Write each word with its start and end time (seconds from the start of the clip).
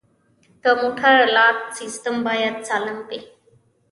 د 0.63 0.65
موټر 0.81 1.15
لاک 1.35 1.57
سیستم 1.77 2.15
باید 2.27 2.55
سالم 2.67 2.99
وي. 3.07 3.21